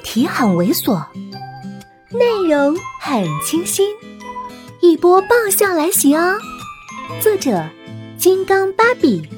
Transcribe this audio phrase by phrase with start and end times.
[0.00, 1.04] 题很猥琐，
[2.10, 3.88] 内容很清新，
[4.80, 6.38] 一波爆笑来袭哦！
[7.20, 7.68] 作者：
[8.18, 9.28] 金刚芭比，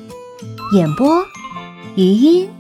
[0.75, 1.25] 演播：
[1.96, 2.51] 余音。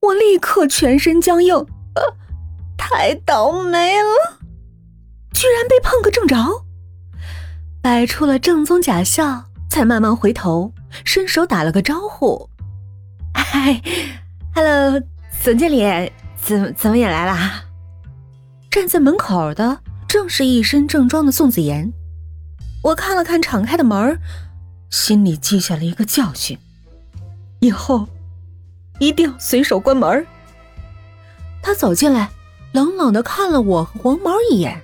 [0.00, 2.02] 我立刻全身僵硬，呃，
[2.76, 4.38] 太倒霉了，
[5.32, 6.64] 居然被碰个正着，
[7.82, 10.72] 摆出了正宗假笑，才慢慢回头，
[11.04, 12.48] 伸手打了个招呼
[13.34, 13.80] ：“嗨
[14.54, 15.00] ，Hello。”
[15.44, 16.10] 总经理
[16.42, 17.62] 怎怎么也来啦？
[18.70, 21.92] 站在门口的正是一身正装的宋子妍。
[22.82, 24.18] 我看了看敞开的门，
[24.88, 26.58] 心里记下了一个教训：
[27.60, 28.08] 以后
[28.98, 30.26] 一定要随手关门。
[31.62, 32.30] 他走进来，
[32.72, 34.80] 冷冷的看了我和黄毛一眼：“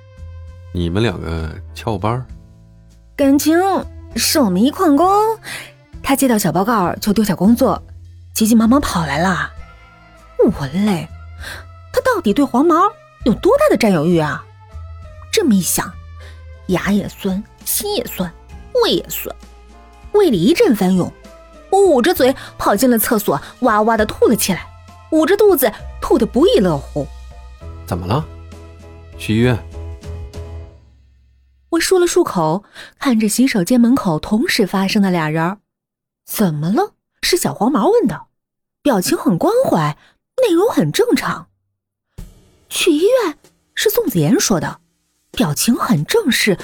[0.75, 2.23] 你们两个翘班？
[3.17, 3.59] 感情
[4.15, 5.09] 是我们一矿工，
[6.03, 7.83] 他接到小报告就丢下工作，
[8.35, 9.53] 急急忙忙跑来了。”
[10.45, 11.09] 我嘞，
[11.93, 12.75] 他到底对黄毛
[13.25, 14.45] 有多大的占有欲啊？
[15.33, 15.93] 这么一想，
[16.69, 18.33] 牙也酸，心也酸，
[18.83, 19.35] 胃也酸，
[20.13, 21.13] 胃里一阵翻涌，
[21.71, 24.67] 我捂着嘴跑进了厕所，哇哇的吐了起来，
[25.13, 27.07] 捂着肚子吐得不亦乐乎。
[27.87, 28.25] 怎么了？
[29.19, 29.57] 去医院。
[31.71, 32.65] 我漱了漱口，
[32.99, 35.59] 看着洗手间门口同时发生的俩人，
[36.27, 36.95] 怎么了？
[37.23, 38.23] 是小黄毛问的，
[38.83, 39.97] 表情很关怀。
[40.43, 41.49] 内容很正常。
[42.69, 43.37] 去医院
[43.75, 44.81] 是宋子妍说的，
[45.33, 46.57] 表情很正式，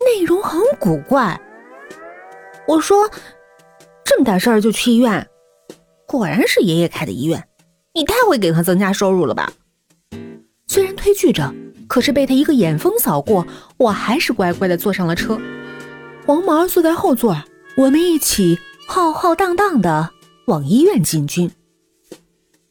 [0.00, 1.40] 内容很古怪。
[2.66, 3.10] 我说
[4.04, 5.26] 这么大事儿就去医院，
[6.06, 7.48] 果然是爷爷开的医院，
[7.94, 9.52] 你太会给他增加收入了吧？
[10.66, 11.54] 虽然推拒着，
[11.88, 13.46] 可是被他一个眼风扫过，
[13.78, 15.40] 我还是乖乖的坐上了车。
[16.26, 17.42] 黄毛坐在后座，
[17.78, 20.10] 我们一起浩浩荡荡的
[20.46, 21.50] 往医院进军。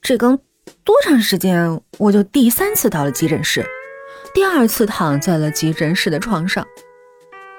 [0.07, 0.39] 这刚
[0.85, 3.65] 多长时间，我就第三次到了急诊室，
[4.33, 6.65] 第二次躺在了急诊室的床上。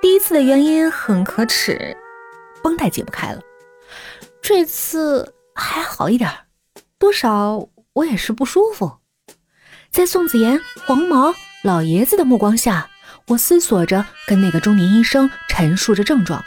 [0.01, 1.95] 第一次的原因很可耻，
[2.63, 3.43] 绷带解不开了。
[4.41, 6.31] 这次还好一点，
[6.99, 8.97] 多少我也是不舒服。
[9.91, 12.89] 在宋子妍、黄毛老爷子的目光下，
[13.27, 16.43] 我思索着，跟那个中年医生陈述着症状。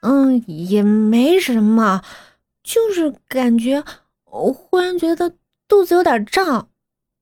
[0.00, 2.02] 嗯，也没什么，
[2.64, 3.84] 就是感觉。
[4.32, 5.36] 我忽然觉得
[5.68, 6.70] 肚子有点胀，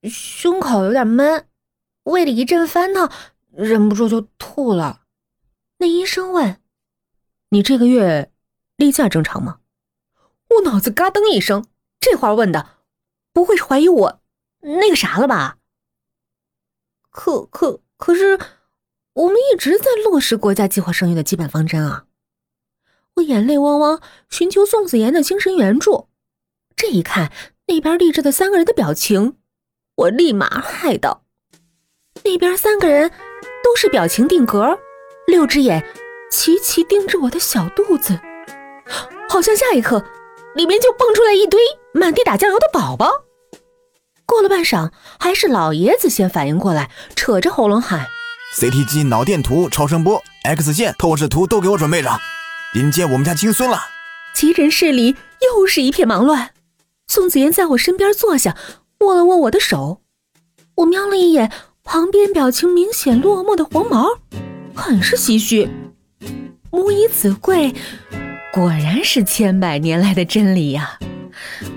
[0.04, 1.48] 胸口有点闷，
[2.04, 3.10] 胃里一阵翻腾，
[3.50, 5.02] 忍不住就吐了。
[5.78, 6.60] 那医生问
[7.50, 8.30] ：“你这个月
[8.76, 9.58] 例假正常吗？”
[10.50, 11.66] 我脑子嘎噔一声，
[11.98, 12.76] 这话问的，
[13.32, 14.20] 不会是怀疑我
[14.60, 15.58] 那个啥了吧？
[17.10, 18.38] 可可可是，
[19.14, 22.06] 我们一直在落实国家计划生育的基本方针啊！
[23.14, 26.08] 我眼泪汪汪，寻求宋子妍的精神援助。
[26.80, 27.30] 这一看，
[27.66, 29.34] 那边立着的三个人的表情，
[29.96, 31.24] 我立马害道
[32.24, 33.10] ：“那边三个人
[33.62, 34.78] 都是表情定格，
[35.26, 35.84] 六只眼
[36.32, 38.18] 齐齐盯着我的小肚子，
[39.28, 40.02] 好像下一刻
[40.54, 41.60] 里面就蹦出来一堆
[41.92, 43.10] 满地打酱油的宝宝。”
[44.24, 48.06] 过了半晌，还是老爷子先反应过来，扯着喉咙喊
[48.54, 52.18] ：“CT 机、脑电图、超声波、X 线、透视图都给我准备着，
[52.72, 53.78] 迎接我们家金孙了。”
[54.32, 56.52] 急诊室里又是一片忙乱。
[57.10, 58.56] 宋子妍在我身边坐下，
[59.00, 60.00] 握了握我的手。
[60.76, 61.50] 我瞄了一眼
[61.82, 64.06] 旁边表情明显落寞的黄毛，
[64.76, 65.68] 很是唏嘘。
[66.70, 67.74] 母以子贵，
[68.52, 71.00] 果然是千百年来的真理呀。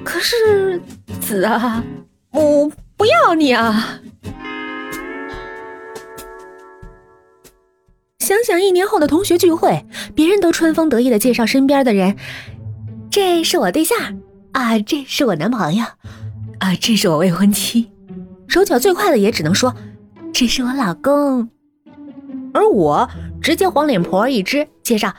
[0.03, 0.79] 可是
[1.19, 1.83] 子啊，
[2.29, 4.01] 母不要你啊！
[8.19, 9.83] 想想一年后的同学聚会，
[10.13, 12.17] 别人都春风得意的介绍身边的人，
[13.09, 13.97] 这是我对象。
[14.53, 15.83] 啊，这是我男朋友，
[16.59, 17.91] 啊，这是我未婚妻，
[18.47, 19.73] 手脚最快的也只能说，
[20.31, 21.49] 这是我老公，
[22.53, 23.09] 而我
[23.41, 25.13] 直接黄脸婆一只，介绍，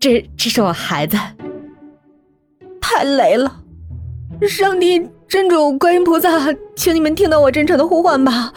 [0.00, 1.16] 这这是我孩子，
[2.80, 3.62] 太雷了！
[4.48, 6.30] 上帝、真主、观音菩萨，
[6.74, 8.52] 请你们听到我真诚的呼唤吧！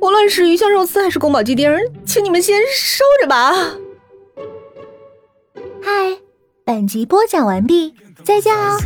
[0.00, 1.70] 无论是鱼香肉丝还是宫保鸡丁，
[2.04, 3.52] 请你们先收着吧。
[5.82, 6.18] 嗨，
[6.64, 7.94] 本集播讲完毕。
[8.24, 8.78] 再见哦。